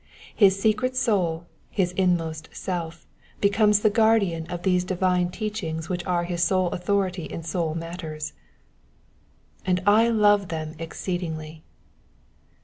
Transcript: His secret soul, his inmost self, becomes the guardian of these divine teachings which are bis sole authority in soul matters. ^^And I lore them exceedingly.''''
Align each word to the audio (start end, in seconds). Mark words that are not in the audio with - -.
His 0.35 0.59
secret 0.59 0.95
soul, 0.97 1.45
his 1.69 1.91
inmost 1.91 2.49
self, 2.51 3.05
becomes 3.39 3.81
the 3.81 3.91
guardian 3.91 4.47
of 4.47 4.63
these 4.63 4.83
divine 4.83 5.29
teachings 5.29 5.89
which 5.89 6.03
are 6.07 6.25
bis 6.25 6.43
sole 6.43 6.69
authority 6.71 7.25
in 7.25 7.43
soul 7.43 7.75
matters. 7.75 8.33
^^And 9.63 9.79
I 9.85 10.09
lore 10.09 10.39
them 10.39 10.73
exceedingly.'''' 10.79 11.61